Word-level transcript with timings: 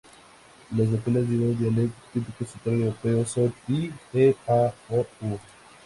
Las 0.75 0.89
vocales 0.89 1.29
de 1.29 1.35
un 1.37 1.55
dialecto 1.59 1.95
típico 2.11 2.43
central 2.43 2.81
europeo 2.81 3.23
son 3.23 3.53
"i, 3.67 3.91
e, 4.15 4.35
a, 4.47 4.73
o, 4.89 5.01
u". 5.21 5.37